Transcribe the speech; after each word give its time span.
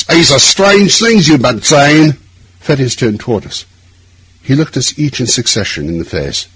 These 0.09 0.31
are 0.31 0.39
strange 0.39 0.97
things 0.99 1.27
you 1.27 1.33
have 1.35 1.41
been 1.43 1.61
saying.' 1.61 2.17
Fettes 2.59 2.97
turned 2.97 3.19
toward 3.19 3.45
us; 3.45 3.65
he 4.41 4.55
looked 4.55 4.75
us 4.75 4.97
each 4.97 5.19
in 5.19 5.27
succession 5.27 5.87
in 5.87 5.99
the 5.99 6.05
face. 6.05 6.47